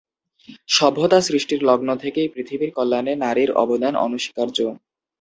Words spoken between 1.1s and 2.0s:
সৃষ্টির লগ্ন